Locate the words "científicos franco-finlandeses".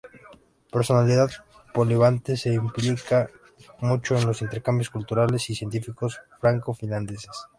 5.55-7.45